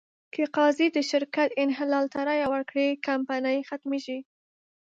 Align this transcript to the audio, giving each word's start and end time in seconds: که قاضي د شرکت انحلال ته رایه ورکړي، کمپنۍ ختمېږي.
که 0.33 0.43
قاضي 0.55 0.87
د 0.93 0.97
شرکت 1.11 1.49
انحلال 1.63 2.05
ته 2.13 2.19
رایه 2.27 2.47
ورکړي، 2.53 2.87
کمپنۍ 3.07 3.57
ختمېږي. 3.69 4.19